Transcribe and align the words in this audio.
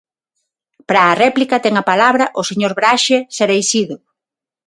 Para 0.87 1.01
a 1.07 1.17
réplica, 1.23 1.61
ten 1.63 1.73
a 1.81 1.87
palabra 1.91 2.25
o 2.41 2.43
señor 2.49 2.73
Braxe 2.79 3.17
Cereixido. 3.37 3.95